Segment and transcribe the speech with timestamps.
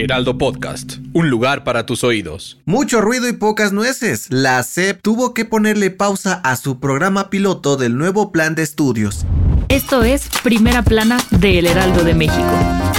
[0.00, 2.58] Heraldo Podcast, un lugar para tus oídos.
[2.64, 4.28] Mucho ruido y pocas nueces.
[4.30, 9.26] La SEP tuvo que ponerle pausa a su programa piloto del nuevo plan de estudios.
[9.68, 12.89] Esto es Primera Plana de El Heraldo de México.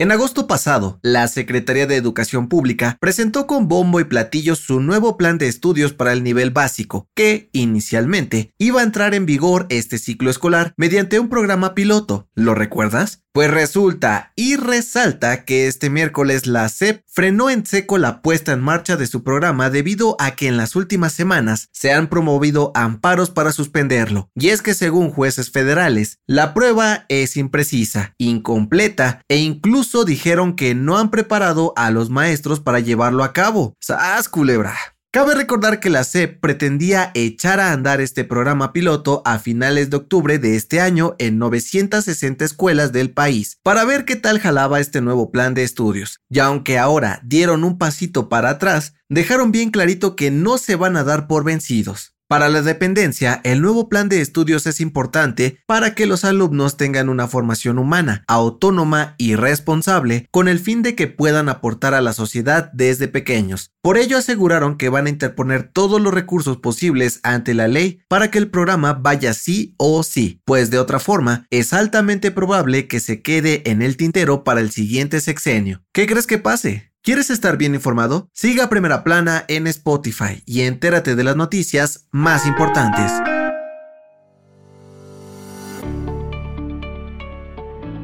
[0.00, 5.16] En agosto pasado, la Secretaría de Educación Pública presentó con bombo y platillo su nuevo
[5.16, 9.98] plan de estudios para el nivel básico, que, inicialmente, iba a entrar en vigor este
[9.98, 12.28] ciclo escolar mediante un programa piloto.
[12.36, 13.24] ¿Lo recuerdas?
[13.38, 18.60] Pues resulta y resalta que este miércoles la SEP frenó en seco la puesta en
[18.60, 23.30] marcha de su programa debido a que en las últimas semanas se han promovido amparos
[23.30, 24.28] para suspenderlo.
[24.34, 30.74] Y es que según jueces federales, la prueba es imprecisa, incompleta e incluso dijeron que
[30.74, 33.76] no han preparado a los maestros para llevarlo a cabo.
[33.78, 34.97] ¡Sas, culebra!
[35.10, 39.96] Cabe recordar que la CEP pretendía echar a andar este programa piloto a finales de
[39.96, 45.00] octubre de este año en 960 escuelas del país para ver qué tal jalaba este
[45.00, 46.20] nuevo plan de estudios.
[46.28, 50.98] Y aunque ahora dieron un pasito para atrás, dejaron bien clarito que no se van
[50.98, 52.17] a dar por vencidos.
[52.28, 57.08] Para la dependencia, el nuevo plan de estudios es importante para que los alumnos tengan
[57.08, 62.12] una formación humana, autónoma y responsable, con el fin de que puedan aportar a la
[62.12, 63.70] sociedad desde pequeños.
[63.80, 68.30] Por ello aseguraron que van a interponer todos los recursos posibles ante la ley para
[68.30, 73.00] que el programa vaya sí o sí, pues de otra forma es altamente probable que
[73.00, 75.82] se quede en el tintero para el siguiente sexenio.
[75.94, 76.87] ¿Qué crees que pase?
[77.02, 78.28] ¿Quieres estar bien informado?
[78.32, 83.12] Siga Primera Plana en Spotify y entérate de las noticias más importantes.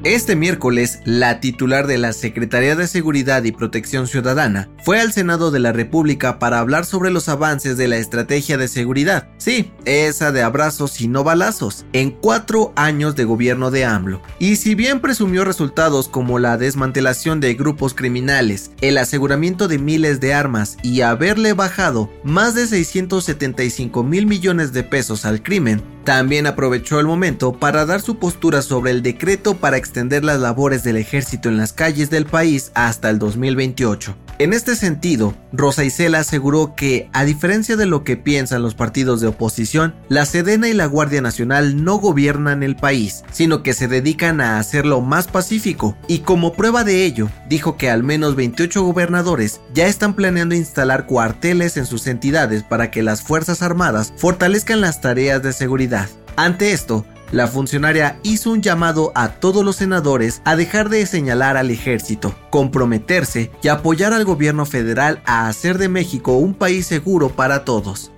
[0.04, 5.50] Este miércoles, la titular de la Secretaría de Seguridad y Protección Ciudadana fue al Senado
[5.50, 9.28] de la República para hablar sobre los avances de la estrategia de seguridad.
[9.38, 14.20] Sí, esa de abrazos y no balazos, en cuatro años de gobierno de AMLO.
[14.38, 20.20] Y si bien presumió resultados como la desmantelación de grupos criminales, el aseguramiento de miles
[20.20, 26.46] de armas y haberle bajado más de 675 mil millones de pesos al crimen, también
[26.46, 30.98] aprovechó el momento para dar su postura sobre el decreto para extender las labores del
[30.98, 34.23] ejército en las calles del país hasta el 2028.
[34.38, 39.20] En este sentido, Rosa Isela aseguró que, a diferencia de lo que piensan los partidos
[39.20, 43.86] de oposición, la Sedena y la Guardia Nacional no gobiernan el país, sino que se
[43.86, 48.82] dedican a hacerlo más pacífico, y como prueba de ello, dijo que al menos 28
[48.82, 54.80] gobernadores ya están planeando instalar cuarteles en sus entidades para que las Fuerzas Armadas fortalezcan
[54.80, 56.08] las tareas de seguridad.
[56.34, 61.56] Ante esto, la funcionaria hizo un llamado a todos los senadores a dejar de señalar
[61.56, 67.30] al ejército, comprometerse y apoyar al gobierno federal a hacer de México un país seguro
[67.30, 68.12] para todos.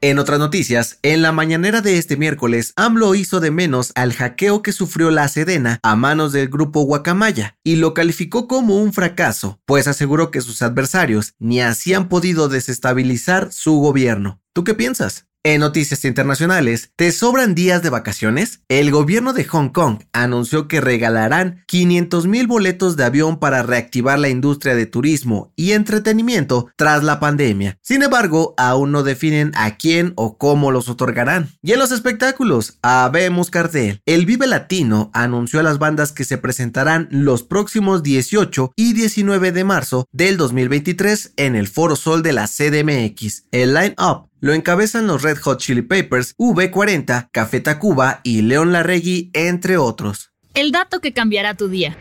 [0.00, 4.62] En otras noticias, en la mañanera de este miércoles, AMLO hizo de menos al hackeo
[4.62, 9.60] que sufrió la Sedena a manos del grupo Guacamaya y lo calificó como un fracaso,
[9.66, 14.40] pues aseguró que sus adversarios ni así han podido desestabilizar su gobierno.
[14.54, 15.26] ¿Tú qué piensas?
[15.46, 18.60] En noticias internacionales, ¿te sobran días de vacaciones?
[18.70, 24.18] El gobierno de Hong Kong anunció que regalarán 500 mil boletos de avión para reactivar
[24.18, 27.76] la industria de turismo y entretenimiento tras la pandemia.
[27.82, 31.50] Sin embargo, aún no definen a quién o cómo los otorgarán.
[31.60, 34.00] Y en los espectáculos, habemos cartel.
[34.06, 39.52] El Vive Latino anunció a las bandas que se presentarán los próximos 18 y 19
[39.52, 43.44] de marzo del 2023 en el Foro Sol de la CDMX.
[43.50, 49.30] El line-up lo encabezan los Red Hot Chili Peppers, V40, Café Tacuba y León Larregui,
[49.32, 50.32] entre otros.
[50.52, 51.96] El dato que cambiará tu día.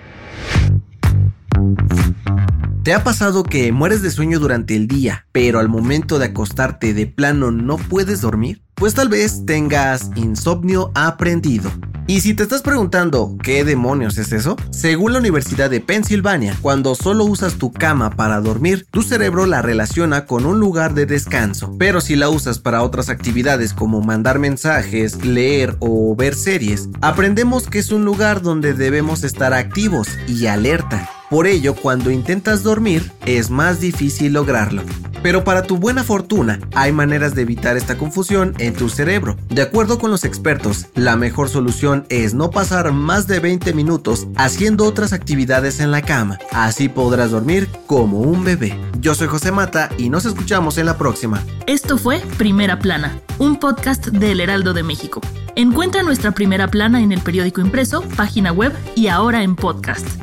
[2.83, 6.94] ¿Te ha pasado que mueres de sueño durante el día, pero al momento de acostarte
[6.94, 8.62] de plano no puedes dormir?
[8.75, 11.71] Pues tal vez tengas insomnio aprendido.
[12.05, 16.95] Y si te estás preguntando qué demonios es eso, según la Universidad de Pensilvania, cuando
[16.95, 21.73] solo usas tu cama para dormir, tu cerebro la relaciona con un lugar de descanso.
[21.79, 27.67] Pero si la usas para otras actividades como mandar mensajes, leer o ver series, aprendemos
[27.67, 31.09] que es un lugar donde debemos estar activos y alerta.
[31.29, 34.83] Por ello, cuando intentas dormir, es más difícil lograrlo.
[35.23, 39.37] Pero para tu buena fortuna, hay maneras de evitar esta confusión en tu cerebro.
[39.49, 44.27] De acuerdo con los expertos, la mejor solución es no pasar más de 20 minutos
[44.35, 46.39] haciendo otras actividades en la cama.
[46.51, 48.77] Así podrás dormir como un bebé.
[48.99, 51.41] Yo soy José Mata y nos escuchamos en la próxima.
[51.67, 55.21] Esto fue Primera Plana, un podcast del Heraldo de México.
[55.55, 60.22] Encuentra nuestra primera plana en el periódico impreso, página web y ahora en podcast.